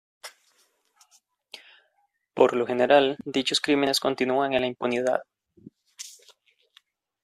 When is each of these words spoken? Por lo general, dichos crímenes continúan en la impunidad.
Por 2.33 2.55
lo 2.55 2.65
general, 2.65 3.17
dichos 3.23 3.61
crímenes 3.61 3.99
continúan 3.99 4.51
en 4.53 4.61
la 4.61 4.67
impunidad. 4.67 5.21